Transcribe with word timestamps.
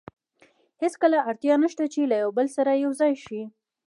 هېڅ 0.81 0.93
اړتیا 1.29 1.55
نه 1.63 1.67
شته 1.71 1.85
چې 1.93 2.01
له 2.11 2.15
یو 2.23 2.29
بل 2.37 2.47
سره 2.57 2.71
یو 2.83 2.91
ځای 2.99 3.13
شي. 3.25 3.41